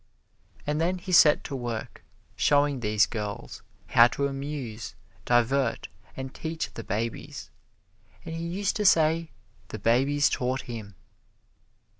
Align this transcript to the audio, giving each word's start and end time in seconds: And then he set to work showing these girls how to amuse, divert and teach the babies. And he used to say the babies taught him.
And 0.65 0.81
then 0.81 0.97
he 0.97 1.11
set 1.11 1.43
to 1.43 1.55
work 1.55 2.03
showing 2.35 2.79
these 2.79 3.05
girls 3.05 3.61
how 3.85 4.07
to 4.07 4.25
amuse, 4.25 4.95
divert 5.25 5.89
and 6.17 6.33
teach 6.33 6.73
the 6.73 6.83
babies. 6.83 7.51
And 8.25 8.33
he 8.33 8.47
used 8.47 8.75
to 8.77 8.83
say 8.85 9.29
the 9.67 9.77
babies 9.77 10.27
taught 10.27 10.61
him. 10.63 10.95